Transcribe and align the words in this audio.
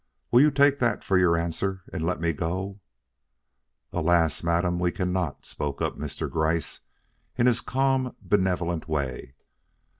Will 0.31 0.41
you 0.41 0.49
take 0.49 0.79
that 0.79 1.03
for 1.03 1.15
your 1.15 1.37
answer 1.37 1.83
and 1.93 2.03
let 2.03 2.19
me 2.19 2.33
go?" 2.33 2.79
"Alas, 3.93 4.41
madam, 4.41 4.79
we 4.79 4.89
cannot!" 4.91 5.45
spoke 5.45 5.79
up 5.79 5.95
Mr. 5.95 6.27
Gryce 6.27 6.79
in 7.37 7.45
his 7.45 7.61
calm, 7.61 8.15
benevolent 8.19 8.87
way. 8.87 9.35